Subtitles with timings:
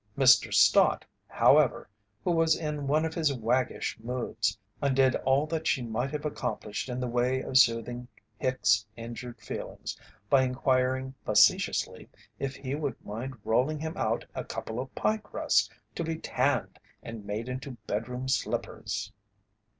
[0.17, 0.51] Mr.
[0.51, 1.87] Stott, however,
[2.23, 6.89] who was in one of his waggish moods, undid all that she might have accomplished
[6.89, 8.07] in the way of soothing
[8.39, 9.95] Hicks' injured feelings,
[10.27, 12.09] by inquiring facetiously
[12.39, 16.79] if he would mind rolling him out a couple of pie crusts to be tanned
[17.03, 19.13] and made into bedroom slippers.